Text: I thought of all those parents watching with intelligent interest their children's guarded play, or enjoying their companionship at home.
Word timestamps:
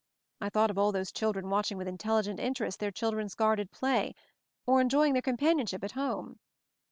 I 0.39 0.49
thought 0.49 0.71
of 0.71 0.79
all 0.79 0.91
those 0.91 1.11
parents 1.11 1.47
watching 1.47 1.77
with 1.77 1.87
intelligent 1.87 2.39
interest 2.39 2.79
their 2.79 2.89
children's 2.89 3.35
guarded 3.35 3.69
play, 3.69 4.15
or 4.65 4.81
enjoying 4.81 5.13
their 5.13 5.21
companionship 5.21 5.83
at 5.83 5.91
home. 5.91 6.39